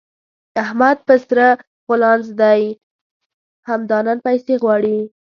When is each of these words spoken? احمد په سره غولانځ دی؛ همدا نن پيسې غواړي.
احمد 0.63 0.97
په 1.07 1.15
سره 1.25 1.47
غولانځ 1.85 2.25
دی؛ 2.41 2.61
همدا 3.67 3.99
نن 4.07 4.17
پيسې 4.27 4.53
غواړي. 4.63 4.97